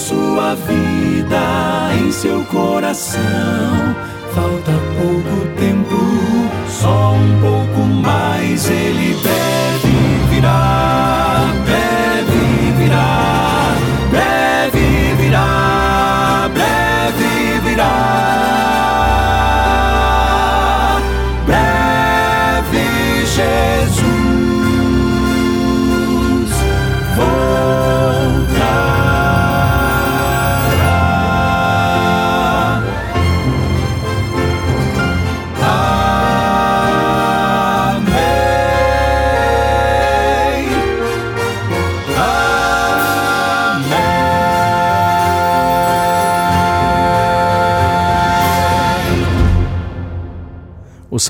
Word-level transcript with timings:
Sua 0.00 0.54
vida, 0.54 1.94
em 2.00 2.10
seu 2.10 2.42
coração, 2.46 3.20
falta 4.34 4.72
pouco 4.98 5.46
tempo, 5.58 6.00
só 6.68 7.12
um 7.12 7.40
pouco 7.40 7.80
mais 7.86 8.68
ele 8.70 9.14
deve 9.22 10.34
virar, 10.34 10.99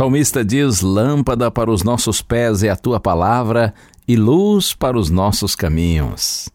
salmista 0.01 0.43
diz: 0.43 0.81
Lâmpada 0.81 1.51
para 1.51 1.71
os 1.71 1.83
nossos 1.83 2.23
pés 2.23 2.63
é 2.63 2.71
a 2.71 2.77
tua 2.77 2.99
palavra 2.99 3.75
e 4.09 4.17
luz 4.17 4.73
para 4.73 4.99
os 4.99 5.11
nossos 5.11 5.55
caminhos. 5.55 6.49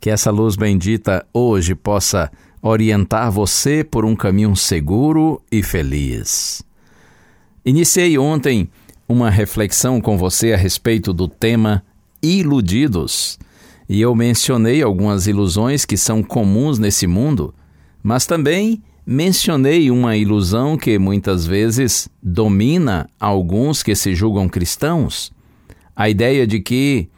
Que 0.00 0.10
essa 0.10 0.32
luz 0.32 0.56
bendita 0.56 1.24
hoje 1.32 1.76
possa 1.76 2.28
orientar 2.60 3.30
você 3.30 3.84
por 3.84 4.04
um 4.04 4.16
caminho 4.16 4.56
seguro 4.56 5.40
e 5.48 5.62
feliz. 5.62 6.60
Iniciei 7.64 8.18
ontem 8.18 8.68
uma 9.08 9.30
reflexão 9.30 10.00
com 10.00 10.18
você 10.18 10.52
a 10.52 10.56
respeito 10.56 11.12
do 11.12 11.28
tema 11.28 11.84
iludidos. 12.20 13.38
E 13.88 14.00
eu 14.00 14.12
mencionei 14.12 14.82
algumas 14.82 15.28
ilusões 15.28 15.84
que 15.84 15.96
são 15.96 16.20
comuns 16.20 16.80
nesse 16.80 17.06
mundo, 17.06 17.54
mas 18.02 18.26
também 18.26 18.82
mencionei 19.10 19.90
uma 19.90 20.18
ilusão 20.18 20.76
que 20.76 20.98
muitas 20.98 21.46
vezes 21.46 22.10
domina 22.22 23.08
alguns 23.18 23.82
que 23.82 23.94
se 23.94 24.14
julgam 24.14 24.46
cristãos. 24.50 25.32
A 25.96 26.10
ideia 26.10 26.46
de 26.46 26.60
que, 26.60 27.08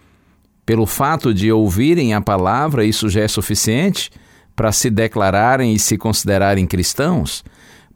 pelo 0.64 0.86
fato 0.86 1.34
de 1.34 1.50
ouvirem 1.50 2.14
a 2.14 2.20
palavra, 2.20 2.84
isso 2.84 3.08
já 3.08 3.22
é 3.22 3.26
suficiente 3.26 4.08
para 4.54 4.70
se 4.70 4.88
declararem 4.88 5.74
e 5.74 5.80
se 5.80 5.98
considerarem 5.98 6.64
cristãos. 6.64 7.42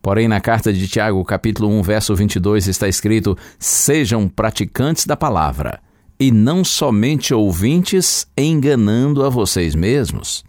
Porém, 0.03 0.27
na 0.27 0.41
carta 0.41 0.73
de 0.73 0.89
Tiago, 0.89 1.25
capítulo 1.25 1.69
1, 1.79 1.83
verso 1.83 2.17
22, 2.17 2.67
está 2.67 2.89
escrito: 2.89 3.39
Sejam 3.61 4.29
praticantes 4.29 5.07
da 5.07 5.17
palavra, 5.17 5.79
e 6.19 6.33
não 6.33 6.65
somente 6.65 7.33
ouvintes, 7.33 8.27
enganando 8.37 9.23
a 9.25 9.29
vocês 9.29 9.77
mesmos. 9.77 10.45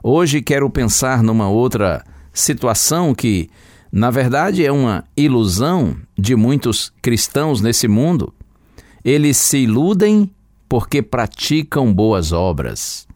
Hoje 0.00 0.40
quero 0.40 0.70
pensar 0.70 1.24
numa 1.24 1.48
outra 1.48 2.04
situação 2.38 3.14
que, 3.14 3.50
na 3.90 4.10
verdade, 4.10 4.64
é 4.64 4.72
uma 4.72 5.04
ilusão 5.16 5.96
de 6.16 6.34
muitos 6.36 6.92
cristãos 7.02 7.60
nesse 7.60 7.88
mundo. 7.88 8.32
Eles 9.04 9.36
se 9.36 9.58
iludem 9.58 10.30
porque 10.68 11.02
praticam 11.02 11.92
boas 11.92 12.32
obras. 12.32 13.06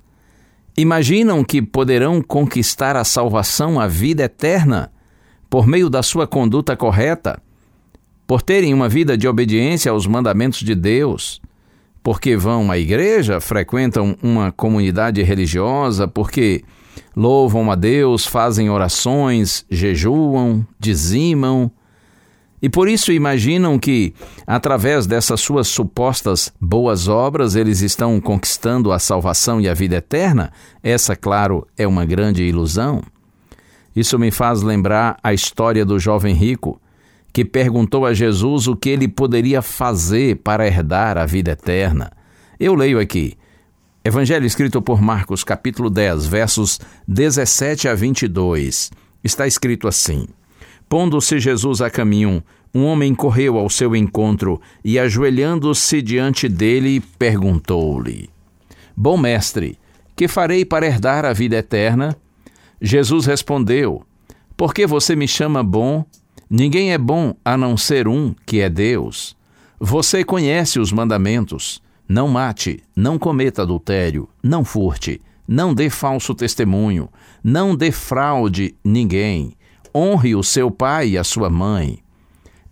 Imaginam 0.76 1.44
que 1.44 1.60
poderão 1.60 2.22
conquistar 2.22 2.96
a 2.96 3.04
salvação, 3.04 3.78
a 3.78 3.86
vida 3.86 4.24
eterna, 4.24 4.90
por 5.50 5.66
meio 5.66 5.90
da 5.90 6.02
sua 6.02 6.26
conduta 6.26 6.74
correta, 6.74 7.38
por 8.26 8.40
terem 8.40 8.72
uma 8.72 8.88
vida 8.88 9.18
de 9.18 9.28
obediência 9.28 9.90
aos 9.92 10.06
mandamentos 10.06 10.60
de 10.60 10.74
Deus, 10.74 11.42
porque 12.02 12.36
vão 12.36 12.70
à 12.70 12.78
igreja, 12.78 13.38
frequentam 13.38 14.16
uma 14.22 14.50
comunidade 14.50 15.22
religiosa, 15.22 16.08
porque 16.08 16.64
louvam 17.16 17.70
a 17.70 17.74
Deus, 17.74 18.26
fazem 18.26 18.70
orações, 18.70 19.64
jejuam, 19.70 20.66
dizimam, 20.78 21.70
e 22.62 22.68
por 22.68 22.88
isso 22.88 23.10
imaginam 23.10 23.76
que, 23.76 24.14
através 24.46 25.04
dessas 25.04 25.40
suas 25.40 25.66
supostas 25.66 26.52
boas 26.60 27.08
obras, 27.08 27.56
eles 27.56 27.80
estão 27.80 28.20
conquistando 28.20 28.92
a 28.92 29.00
salvação 29.00 29.60
e 29.60 29.68
a 29.68 29.74
vida 29.74 29.96
eterna. 29.96 30.52
Essa, 30.80 31.16
claro, 31.16 31.66
é 31.76 31.88
uma 31.88 32.04
grande 32.04 32.44
ilusão. 32.44 33.02
Isso 33.96 34.16
me 34.16 34.30
faz 34.30 34.62
lembrar 34.62 35.18
a 35.24 35.34
história 35.34 35.84
do 35.84 35.98
jovem 35.98 36.36
rico 36.36 36.80
que 37.32 37.44
perguntou 37.44 38.06
a 38.06 38.14
Jesus 38.14 38.68
o 38.68 38.76
que 38.76 38.90
ele 38.90 39.08
poderia 39.08 39.60
fazer 39.60 40.36
para 40.36 40.66
herdar 40.66 41.18
a 41.18 41.26
vida 41.26 41.50
eterna. 41.50 42.12
Eu 42.60 42.76
leio 42.76 43.00
aqui. 43.00 43.36
Evangelho 44.04 44.44
escrito 44.44 44.82
por 44.82 45.00
Marcos, 45.00 45.44
capítulo 45.44 45.88
10, 45.88 46.26
versos 46.26 46.80
17 47.06 47.86
a 47.86 47.94
22. 47.94 48.90
Está 49.22 49.46
escrito 49.46 49.86
assim: 49.86 50.26
Pondo-se 50.88 51.38
Jesus 51.38 51.80
a 51.80 51.88
caminho, 51.88 52.42
um 52.74 52.84
homem 52.84 53.14
correu 53.14 53.56
ao 53.56 53.70
seu 53.70 53.94
encontro 53.94 54.60
e, 54.84 54.98
ajoelhando-se 54.98 56.02
diante 56.02 56.48
dele, 56.48 57.00
perguntou-lhe: 57.16 58.28
Bom 58.96 59.16
mestre, 59.16 59.78
que 60.16 60.26
farei 60.26 60.64
para 60.64 60.84
herdar 60.84 61.24
a 61.24 61.32
vida 61.32 61.54
eterna? 61.54 62.16
Jesus 62.80 63.24
respondeu: 63.24 64.02
Por 64.56 64.74
que 64.74 64.84
você 64.84 65.14
me 65.14 65.28
chama 65.28 65.62
bom? 65.62 66.04
Ninguém 66.50 66.92
é 66.92 66.98
bom 66.98 67.36
a 67.44 67.56
não 67.56 67.76
ser 67.76 68.08
um, 68.08 68.34
que 68.44 68.62
é 68.62 68.68
Deus. 68.68 69.36
Você 69.78 70.24
conhece 70.24 70.80
os 70.80 70.90
mandamentos: 70.90 71.80
não 72.12 72.28
mate, 72.28 72.82
não 72.94 73.18
cometa 73.18 73.62
adultério, 73.62 74.28
não 74.42 74.66
furte, 74.66 75.18
não 75.48 75.72
dê 75.72 75.88
falso 75.88 76.34
testemunho, 76.34 77.08
não 77.42 77.74
defraude 77.74 78.74
ninguém, 78.84 79.56
honre 79.94 80.34
o 80.34 80.42
seu 80.42 80.70
pai 80.70 81.08
e 81.08 81.18
a 81.18 81.24
sua 81.24 81.48
mãe. 81.48 82.00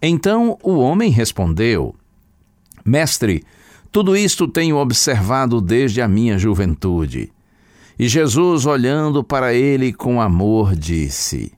Então 0.03 0.59
o 0.63 0.77
homem 0.77 1.11
respondeu: 1.11 1.95
Mestre, 2.85 3.43
tudo 3.91 4.15
isto 4.15 4.47
tenho 4.47 4.77
observado 4.77 5.59
desde 5.63 6.03
a 6.03 6.07
minha 6.07 6.39
juventude. 6.39 7.33
E 7.99 8.09
Jesus, 8.09 8.67
olhando 8.67 9.25
para 9.25 9.55
ele 9.55 9.91
com 9.91 10.21
amor, 10.21 10.77
disse: 10.77 11.51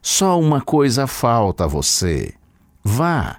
Só 0.00 0.40
uma 0.40 0.62
coisa 0.62 1.06
falta 1.06 1.64
a 1.64 1.68
você. 1.68 2.32
Vá, 2.82 3.36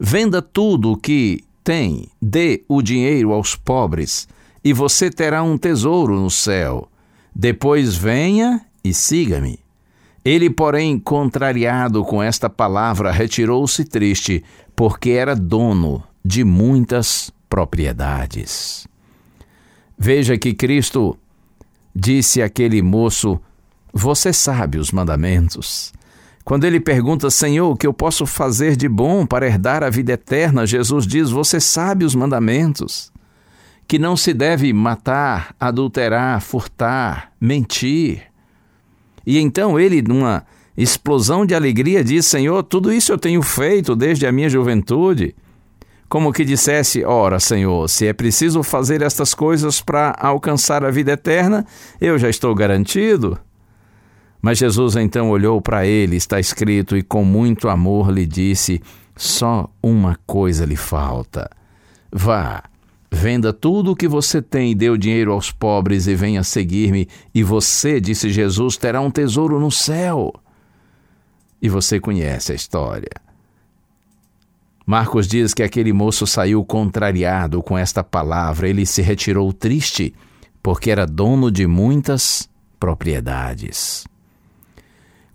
venda 0.00 0.42
tudo 0.42 0.90
o 0.90 0.96
que 0.96 1.45
tem, 1.66 2.08
dê 2.22 2.62
o 2.68 2.80
dinheiro 2.80 3.32
aos 3.32 3.56
pobres, 3.56 4.28
e 4.62 4.72
você 4.72 5.10
terá 5.10 5.42
um 5.42 5.58
tesouro 5.58 6.14
no 6.14 6.30
céu. 6.30 6.88
Depois 7.34 7.96
venha 7.96 8.64
e 8.84 8.94
siga-me. 8.94 9.58
Ele, 10.24 10.48
porém, 10.48 10.96
contrariado 10.96 12.04
com 12.04 12.22
esta 12.22 12.48
palavra, 12.48 13.10
retirou-se 13.10 13.84
triste, 13.84 14.44
porque 14.76 15.10
era 15.10 15.34
dono 15.34 16.04
de 16.24 16.44
muitas 16.44 17.32
propriedades. 17.50 18.86
Veja 19.98 20.38
que 20.38 20.54
Cristo 20.54 21.18
disse 21.92 22.40
àquele 22.40 22.80
moço: 22.80 23.40
Você 23.92 24.32
sabe 24.32 24.78
os 24.78 24.92
mandamentos. 24.92 25.92
Quando 26.46 26.62
ele 26.62 26.78
pergunta, 26.78 27.28
Senhor, 27.28 27.68
o 27.68 27.76
que 27.76 27.88
eu 27.88 27.92
posso 27.92 28.24
fazer 28.24 28.76
de 28.76 28.88
bom 28.88 29.26
para 29.26 29.48
herdar 29.48 29.82
a 29.82 29.90
vida 29.90 30.12
eterna? 30.12 30.64
Jesus 30.64 31.04
diz: 31.04 31.28
Você 31.28 31.58
sabe 31.58 32.04
os 32.04 32.14
mandamentos. 32.14 33.10
Que 33.88 33.98
não 33.98 34.16
se 34.16 34.32
deve 34.32 34.72
matar, 34.72 35.56
adulterar, 35.58 36.40
furtar, 36.40 37.32
mentir. 37.40 38.22
E 39.26 39.40
então 39.40 39.78
ele, 39.78 40.00
numa 40.00 40.46
explosão 40.76 41.44
de 41.44 41.52
alegria, 41.52 42.04
diz: 42.04 42.26
Senhor, 42.26 42.62
tudo 42.62 42.92
isso 42.92 43.10
eu 43.10 43.18
tenho 43.18 43.42
feito 43.42 43.96
desde 43.96 44.24
a 44.24 44.30
minha 44.30 44.48
juventude. 44.48 45.34
como 46.08 46.32
que 46.32 46.44
dissesse: 46.44 47.04
Ora, 47.04 47.40
Senhor, 47.40 47.88
se 47.88 48.06
é 48.06 48.12
preciso 48.12 48.62
fazer 48.62 49.02
estas 49.02 49.34
coisas 49.34 49.80
para 49.80 50.14
alcançar 50.16 50.84
a 50.84 50.92
vida 50.92 51.10
eterna, 51.10 51.66
eu 52.00 52.16
já 52.16 52.30
estou 52.30 52.54
garantido. 52.54 53.36
Mas 54.46 54.58
Jesus 54.58 54.94
então 54.94 55.30
olhou 55.30 55.60
para 55.60 55.84
ele, 55.84 56.14
está 56.14 56.38
escrito, 56.38 56.96
e 56.96 57.02
com 57.02 57.24
muito 57.24 57.68
amor 57.68 58.12
lhe 58.12 58.24
disse: 58.24 58.80
Só 59.16 59.68
uma 59.82 60.20
coisa 60.24 60.64
lhe 60.64 60.76
falta. 60.76 61.50
Vá, 62.12 62.62
venda 63.10 63.52
tudo 63.52 63.90
o 63.90 63.96
que 63.96 64.06
você 64.06 64.40
tem 64.40 64.70
e 64.70 64.74
dê 64.76 64.88
o 64.88 64.96
dinheiro 64.96 65.32
aos 65.32 65.50
pobres 65.50 66.06
e 66.06 66.14
venha 66.14 66.44
seguir-me, 66.44 67.08
e 67.34 67.42
você, 67.42 68.00
disse 68.00 68.30
Jesus, 68.30 68.76
terá 68.76 69.00
um 69.00 69.10
tesouro 69.10 69.58
no 69.58 69.72
céu. 69.72 70.32
E 71.60 71.68
você 71.68 71.98
conhece 71.98 72.52
a 72.52 72.54
história. 72.54 73.10
Marcos 74.86 75.26
diz 75.26 75.52
que 75.52 75.64
aquele 75.64 75.92
moço 75.92 76.24
saiu 76.24 76.64
contrariado 76.64 77.64
com 77.64 77.76
esta 77.76 78.04
palavra, 78.04 78.68
ele 78.68 78.86
se 78.86 79.02
retirou 79.02 79.52
triste, 79.52 80.14
porque 80.62 80.88
era 80.88 81.04
dono 81.04 81.50
de 81.50 81.66
muitas 81.66 82.48
propriedades. 82.78 84.06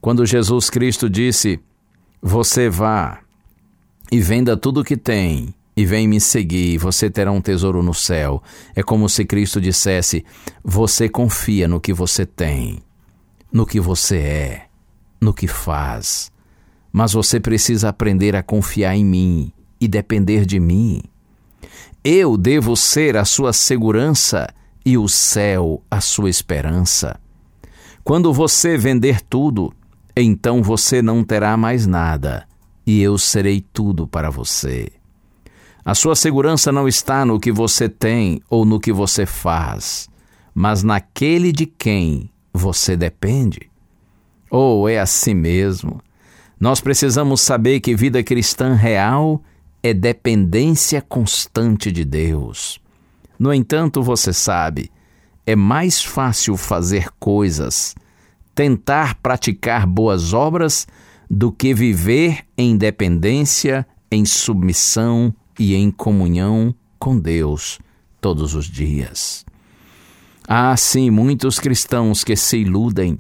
Quando 0.02 0.26
Jesus 0.26 0.68
Cristo 0.68 1.08
disse: 1.08 1.60
Você 2.20 2.68
vá 2.68 3.20
e 4.12 4.20
venda 4.20 4.58
tudo 4.58 4.82
o 4.82 4.84
que 4.84 4.98
tem 4.98 5.54
e 5.78 5.86
vem 5.86 6.08
me 6.08 6.20
seguir, 6.20 6.80
você 6.80 7.08
terá 7.08 7.32
um 7.32 7.40
tesouro 7.40 7.84
no 7.84 7.94
céu. 7.94 8.42
É 8.76 8.82
como 8.82 9.08
se 9.08 9.24
Cristo 9.24 9.62
dissesse: 9.62 10.26
Você 10.64 11.08
confia 11.08 11.68
no 11.68 11.80
que 11.80 11.94
você 11.94 12.26
tem, 12.26 12.82
no 13.54 13.64
que 13.64 13.80
você 13.80 14.18
é, 14.18 14.66
no 15.22 15.32
que 15.32 15.48
faz. 15.48 16.32
Mas 16.92 17.14
você 17.14 17.40
precisa 17.40 17.90
aprender 17.90 18.36
a 18.36 18.42
confiar 18.42 18.96
em 18.96 19.06
mim 19.06 19.54
e 19.80 19.88
depender 19.88 20.48
de 20.48 20.60
mim. 20.60 21.04
Eu 22.04 22.38
devo 22.38 22.76
ser 22.76 23.16
a 23.16 23.24
sua 23.24 23.54
segurança 23.54 24.52
e 24.84 24.98
o 24.98 25.08
céu 25.08 25.84
a 25.92 26.02
sua 26.02 26.30
esperança. 26.30 27.20
Quando 28.04 28.34
você 28.34 28.78
vender 28.78 29.22
tudo, 29.22 29.72
então 30.16 30.62
você 30.62 31.02
não 31.02 31.24
terá 31.24 31.56
mais 31.56 31.88
nada, 31.88 32.48
e 32.86 33.02
eu 33.02 33.18
serei 33.18 33.62
tudo 33.62 34.08
para 34.08 34.30
você. 34.30 34.92
A 35.84 35.96
sua 35.96 36.16
segurança 36.16 36.72
não 36.72 36.88
está 36.88 37.26
no 37.26 37.40
que 37.40 37.52
você 37.52 37.90
tem 37.90 38.42
ou 38.50 38.66
no 38.66 38.80
que 38.80 38.92
você 38.92 39.26
faz, 39.26 40.10
mas 40.54 40.84
naquele 40.84 41.52
de 41.52 41.66
quem 41.66 42.30
você 42.54 42.96
depende. 42.96 43.70
Ou 44.50 44.84
oh, 44.84 44.90
é 44.90 45.00
assim 45.00 45.34
mesmo. 45.34 46.02
Nós 46.60 46.80
precisamos 46.82 47.42
saber 47.42 47.80
que 47.80 47.96
vida 47.96 48.22
cristã 48.22 48.76
real 48.76 49.42
é 49.82 49.94
dependência 49.94 51.02
constante 51.02 51.92
de 51.92 52.06
Deus. 52.06 52.80
No 53.40 53.52
entanto, 53.52 54.04
você 54.04 54.32
sabe, 54.32 54.92
é 55.48 55.56
mais 55.56 56.04
fácil 56.04 56.56
fazer 56.56 57.10
coisas 57.20 57.96
tentar 58.54 59.16
praticar 59.16 59.86
boas 59.86 60.34
obras 60.34 60.88
do 61.30 61.52
que 61.52 61.74
viver 61.74 62.46
em 62.58 62.76
dependência, 62.76 63.88
em 64.12 64.26
submissão 64.26 65.34
e 65.58 65.76
em 65.76 65.90
comunhão 65.90 66.76
com 67.00 67.18
Deus 67.18 67.80
todos 68.20 68.54
os 68.54 68.66
dias. 68.66 69.46
Há, 70.48 70.76
sim, 70.76 71.10
muitos 71.10 71.60
cristãos 71.60 72.24
que 72.24 72.36
se 72.36 72.58
iludem, 72.58 73.18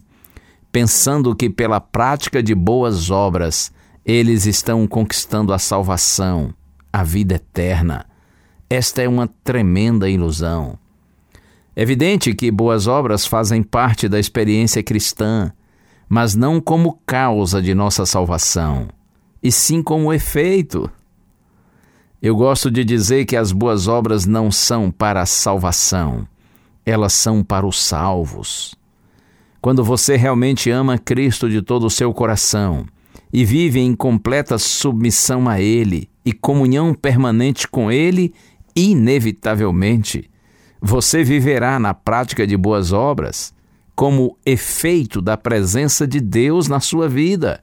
pensando 0.71 1.35
que 1.35 1.49
pela 1.49 1.79
prática 1.79 2.43
de 2.43 2.53
boas 2.53 3.09
obras 3.09 3.71
eles 4.05 4.45
estão 4.45 4.87
conquistando 4.87 5.53
a 5.53 5.59
salvação, 5.59 6.53
a 6.91 7.03
vida 7.03 7.35
eterna. 7.35 8.05
Esta 8.69 9.01
é 9.01 9.07
uma 9.07 9.27
tremenda 9.43 10.09
ilusão. 10.09 10.77
É 11.75 11.81
evidente 11.81 12.33
que 12.33 12.51
boas 12.51 12.85
obras 12.85 13.25
fazem 13.25 13.63
parte 13.63 14.09
da 14.09 14.19
experiência 14.19 14.83
cristã, 14.83 15.51
mas 16.09 16.35
não 16.35 16.59
como 16.59 16.99
causa 17.05 17.61
de 17.61 17.73
nossa 17.73 18.05
salvação, 18.05 18.89
e 19.41 19.51
sim 19.51 19.81
como 19.81 20.11
efeito. 20.11 20.89
Eu 22.21 22.35
gosto 22.35 22.69
de 22.69 22.83
dizer 22.83 23.25
que 23.25 23.37
as 23.37 23.53
boas 23.53 23.87
obras 23.87 24.25
não 24.25 24.51
são 24.51 24.91
para 24.91 25.21
a 25.21 25.25
salvação, 25.25 26.27
elas 26.85 27.13
são 27.13 27.41
para 27.41 27.65
os 27.65 27.81
salvos. 27.81 28.75
Quando 29.61 29.83
você 29.83 30.17
realmente 30.17 30.69
ama 30.69 30.97
Cristo 30.97 31.49
de 31.49 31.61
todo 31.61 31.85
o 31.85 31.89
seu 31.89 32.13
coração 32.13 32.85
e 33.31 33.45
vive 33.45 33.79
em 33.79 33.95
completa 33.95 34.57
submissão 34.57 35.47
a 35.47 35.61
Ele 35.61 36.09
e 36.25 36.33
comunhão 36.33 36.93
permanente 36.93 37.67
com 37.67 37.89
Ele, 37.89 38.33
inevitavelmente 38.75 40.30
você 40.81 41.23
viverá 41.23 41.77
na 41.79 41.93
prática 41.93 42.47
de 42.47 42.57
boas 42.57 42.91
obras 42.91 43.53
como 43.95 44.35
efeito 44.43 45.21
da 45.21 45.37
presença 45.37 46.07
de 46.07 46.19
Deus 46.19 46.67
na 46.67 46.79
sua 46.79 47.07
vida. 47.07 47.61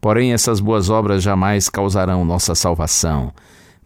Porém, 0.00 0.32
essas 0.32 0.58
boas 0.58 0.90
obras 0.90 1.22
jamais 1.22 1.68
causarão 1.68 2.24
nossa 2.24 2.56
salvação, 2.56 3.32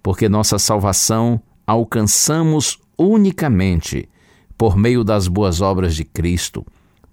porque 0.02 0.26
nossa 0.26 0.58
salvação 0.58 1.38
alcançamos 1.66 2.78
unicamente 2.96 4.08
por 4.56 4.74
meio 4.74 5.04
das 5.04 5.28
boas 5.28 5.60
obras 5.60 5.94
de 5.94 6.04
Cristo, 6.04 6.64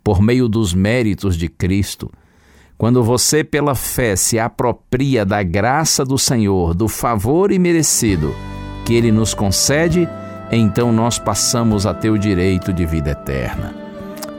por 0.01 0.21
meio 0.21 0.47
dos 0.47 0.73
méritos 0.73 1.35
de 1.35 1.49
Cristo. 1.49 2.09
Quando 2.77 3.03
você, 3.03 3.43
pela 3.43 3.75
fé, 3.75 4.15
se 4.15 4.39
apropria 4.39 5.25
da 5.25 5.43
graça 5.43 6.05
do 6.05 6.17
Senhor, 6.17 6.73
do 6.73 6.87
favor 6.87 7.51
imerecido 7.51 8.33
que 8.85 8.93
Ele 8.93 9.11
nos 9.11 9.33
concede, 9.33 10.07
então 10.55 10.91
nós 10.91 11.17
passamos 11.17 11.85
a 11.85 11.93
ter 11.93 12.09
o 12.09 12.19
direito 12.19 12.71
de 12.73 12.85
vida 12.85 13.11
eterna. 13.11 13.73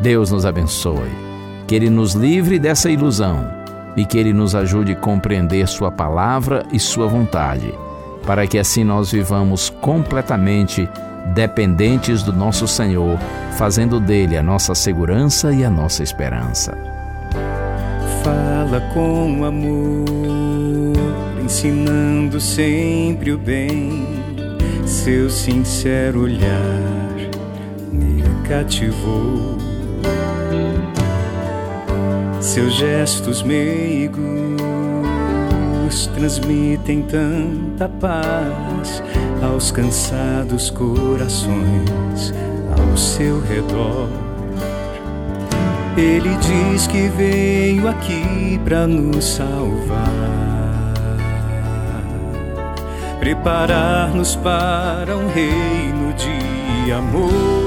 Deus 0.00 0.30
nos 0.30 0.44
abençoe, 0.44 1.10
que 1.66 1.74
Ele 1.74 1.90
nos 1.90 2.14
livre 2.14 2.58
dessa 2.58 2.90
ilusão 2.90 3.48
e 3.96 4.04
que 4.04 4.18
Ele 4.18 4.32
nos 4.32 4.54
ajude 4.54 4.92
a 4.92 4.96
compreender 4.96 5.66
Sua 5.66 5.90
palavra 5.90 6.64
e 6.72 6.78
Sua 6.78 7.06
vontade, 7.06 7.72
para 8.26 8.46
que 8.46 8.58
assim 8.58 8.84
nós 8.84 9.10
vivamos 9.10 9.70
completamente 9.80 10.88
dependentes 11.34 12.22
do 12.22 12.32
nosso 12.32 12.68
Senhor, 12.68 13.18
fazendo 13.56 13.98
dele 13.98 14.36
a 14.36 14.42
nossa 14.42 14.74
segurança 14.74 15.52
e 15.52 15.64
a 15.64 15.70
nossa 15.70 16.02
esperança. 16.02 16.76
Fala 18.22 18.80
com 18.92 19.44
amor, 19.44 20.96
ensinando 21.42 22.40
sempre 22.40 23.32
o 23.32 23.38
bem 23.38 24.13
seu 25.04 25.28
sincero 25.28 26.22
olhar 26.22 27.12
me 27.92 28.22
cativou. 28.48 29.58
Seus 32.40 32.72
gestos 32.72 33.42
meigos 33.42 34.16
transmitem 36.14 37.02
tanta 37.02 37.86
paz 38.00 39.02
aos 39.42 39.70
cansados 39.70 40.70
corações 40.70 42.32
ao 42.80 42.96
seu 42.96 43.42
redor. 43.42 44.08
Ele 45.98 46.30
diz 46.38 46.86
que 46.86 47.08
veio 47.08 47.86
aqui 47.88 48.58
para 48.64 48.86
nos 48.86 49.22
salvar 49.26 50.33
preparar-nos 53.24 54.36
para 54.36 55.16
um 55.16 55.28
reino 55.28 56.12
de 56.12 56.92
amor. 56.92 57.63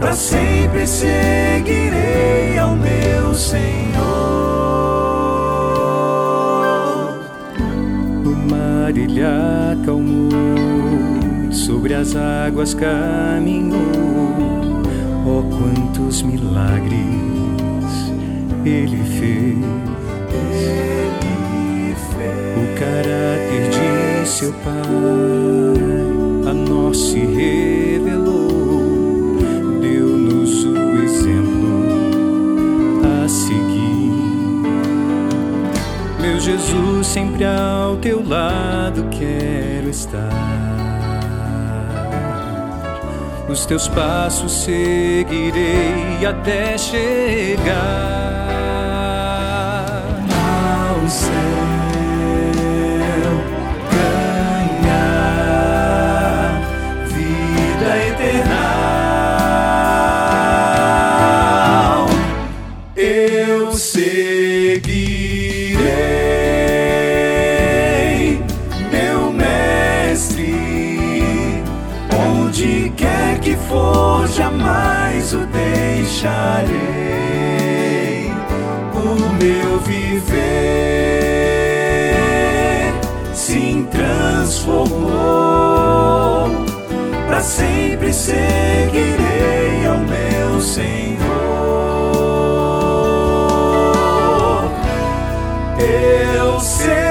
para 0.00 0.12
sempre 0.12 0.84
seguirei 0.86 2.58
ao 2.58 2.74
meu 2.74 3.32
Senhor. 3.34 3.62
O 8.24 8.50
mar 8.50 8.90
ele 8.96 9.22
acalmou, 9.22 10.32
sobre 11.52 11.94
as 11.94 12.16
águas 12.16 12.74
caminhou. 12.74 13.78
Oh, 15.24 15.44
quanto 15.56 15.82
Quantos 16.12 16.22
milagres 16.22 16.92
ele 18.66 19.02
fez. 19.18 19.91
Pai 24.64 26.50
a 26.50 26.52
nós 26.52 26.98
se 26.98 27.20
revelou, 27.20 28.80
deu-nos 29.80 30.64
o 30.64 31.02
exemplo 31.02 31.82
a 33.24 33.28
seguir. 33.28 34.12
Meu 36.20 36.40
Jesus, 36.40 37.06
sempre 37.06 37.44
ao 37.44 37.96
teu 37.96 38.26
lado 38.26 39.08
quero 39.10 39.88
estar 39.88 40.72
os 43.52 43.66
teus 43.66 43.86
passos 43.86 44.50
seguirei 44.64 46.24
até 46.26 46.78
chegar 46.78 48.41
for, 74.22 74.28
jamais 74.28 75.34
o 75.34 75.46
deixarei. 75.46 76.72
O 78.94 79.14
meu 79.42 79.78
viver 79.80 80.42
se 83.34 83.86
transformou, 83.90 85.10
para 87.26 87.40
sempre 87.40 88.12
seguirei 88.12 89.86
ao 89.86 89.98
meu 89.98 90.60
Senhor. 90.60 91.02
Eu 95.78 96.60
seguirei, 96.60 97.01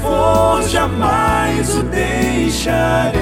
for, 0.00 0.62
jamais 0.62 1.76
o 1.76 1.82
deixarei. 1.82 3.20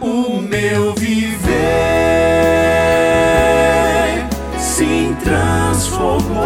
O 0.00 0.40
meu 0.40 0.94
viver 0.94 1.48
se 4.58 5.16
transformou, 5.22 6.38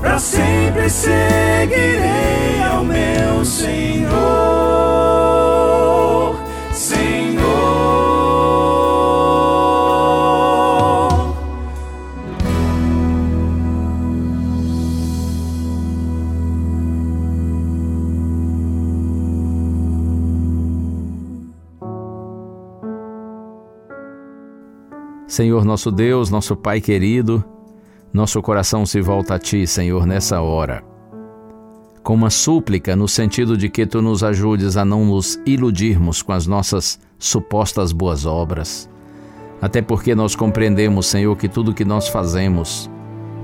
para 0.00 0.18
sempre 0.18 0.88
seguirei 0.88 2.62
ao 2.70 2.84
meu 2.84 3.44
Senhor. 3.44 4.63
Senhor 25.34 25.64
nosso 25.64 25.90
Deus, 25.90 26.30
nosso 26.30 26.54
Pai 26.54 26.80
querido, 26.80 27.44
nosso 28.12 28.40
coração 28.40 28.86
se 28.86 29.00
volta 29.00 29.34
a 29.34 29.38
Ti, 29.40 29.66
Senhor, 29.66 30.06
nessa 30.06 30.40
hora. 30.40 30.84
Com 32.04 32.14
uma 32.14 32.30
súplica 32.30 32.94
no 32.94 33.08
sentido 33.08 33.56
de 33.56 33.68
que 33.68 33.84
Tu 33.84 34.00
nos 34.00 34.22
ajudes 34.22 34.76
a 34.76 34.84
não 34.84 35.04
nos 35.04 35.36
iludirmos 35.44 36.22
com 36.22 36.32
as 36.32 36.46
nossas 36.46 37.00
supostas 37.18 37.90
boas 37.90 38.24
obras. 38.24 38.88
Até 39.60 39.82
porque 39.82 40.14
nós 40.14 40.36
compreendemos, 40.36 41.06
Senhor, 41.06 41.34
que 41.34 41.48
tudo 41.48 41.74
que 41.74 41.84
nós 41.84 42.06
fazemos, 42.06 42.88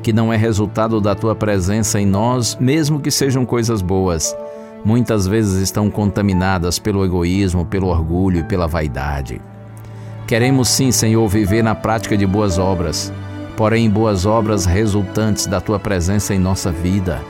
que 0.01 0.13
não 0.13 0.33
é 0.33 0.37
resultado 0.37 1.01
da 1.01 1.17
Tua 1.17 1.35
presença 1.35 2.01
em 2.01 2.07
nós, 2.07 2.57
mesmo 2.61 3.01
que 3.01 3.11
sejam 3.11 3.45
coisas 3.45 3.83
boas, 3.83 4.33
muitas 4.85 5.27
vezes 5.27 5.61
estão 5.61 5.91
contaminadas 5.91 6.79
pelo 6.79 7.05
egoísmo, 7.05 7.67
pelo 7.67 7.89
orgulho 7.89 8.39
e 8.39 8.45
pela 8.45 8.69
vaidade. 8.69 9.43
Queremos 10.31 10.69
sim, 10.69 10.93
Senhor, 10.93 11.27
viver 11.27 11.61
na 11.61 11.75
prática 11.75 12.17
de 12.17 12.25
boas 12.25 12.57
obras, 12.57 13.13
porém 13.57 13.91
boas 13.91 14.25
obras 14.25 14.65
resultantes 14.65 15.45
da 15.49 15.61
tua 15.61 15.77
presença 15.77 16.33
em 16.33 16.39
nossa 16.39 16.71
vida. 16.71 17.21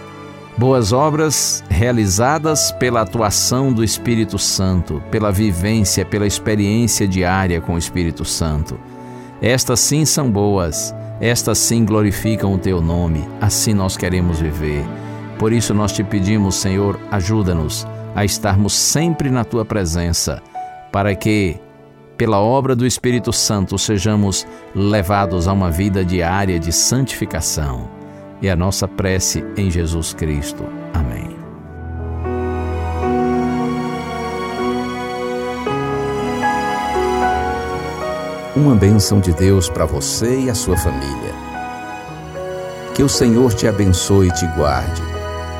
Boas 0.55 0.93
obras 0.93 1.65
realizadas 1.71 2.71
pela 2.73 3.01
atuação 3.01 3.73
do 3.73 3.83
Espírito 3.83 4.39
Santo, 4.39 5.03
pela 5.11 5.33
vivência, 5.33 6.05
pela 6.05 6.27
experiência 6.27 7.09
diária 7.09 7.59
com 7.59 7.73
o 7.73 7.79
Espírito 7.79 8.23
Santo. 8.23 8.79
Estas 9.41 9.81
sim 9.81 10.05
são 10.05 10.31
boas, 10.31 10.95
estas 11.23 11.57
sim 11.57 11.87
glorificam 11.87 12.53
o 12.53 12.59
teu 12.59 12.83
nome, 12.83 13.27
assim 13.41 13.73
nós 13.73 13.97
queremos 13.97 14.41
viver. 14.41 14.85
Por 15.39 15.55
isso 15.55 15.73
nós 15.73 15.91
te 15.91 16.05
pedimos, 16.05 16.57
Senhor, 16.57 17.01
ajuda-nos 17.11 17.87
a 18.15 18.27
estarmos 18.27 18.75
sempre 18.75 19.31
na 19.31 19.43
tua 19.43 19.65
presença, 19.65 20.43
para 20.93 21.15
que 21.15 21.59
pela 22.21 22.39
obra 22.39 22.77
do 22.77 22.87
Espírito 22.87 23.33
Santo, 23.33 23.79
sejamos 23.79 24.47
levados 24.75 25.49
a 25.49 25.55
uma 25.55 25.71
vida 25.71 26.05
diária 26.05 26.61
de 26.61 26.71
santificação. 26.71 27.89
E 28.43 28.51
a 28.51 28.55
nossa 28.55 28.87
prece 28.87 29.43
em 29.57 29.71
Jesus 29.71 30.13
Cristo. 30.13 30.63
Amém. 30.93 31.35
Uma 38.55 38.75
bênção 38.75 39.19
de 39.19 39.33
Deus 39.33 39.71
para 39.71 39.87
você 39.87 40.41
e 40.41 40.51
a 40.51 40.55
sua 40.55 40.77
família. 40.77 41.35
Que 42.95 43.03
o 43.03 43.09
Senhor 43.09 43.55
te 43.55 43.67
abençoe 43.67 44.29
e 44.29 44.33
te 44.33 44.47
guarde. 44.49 45.03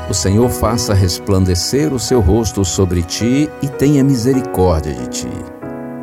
O 0.07 0.13
Senhor 0.13 0.47
faça 0.47 0.93
resplandecer 0.93 1.91
o 1.91 1.97
seu 1.97 2.21
rosto 2.21 2.63
sobre 2.63 3.01
ti 3.01 3.49
e 3.63 3.67
tenha 3.67 4.03
misericórdia 4.03 4.93
de 4.93 5.07
ti 5.07 5.60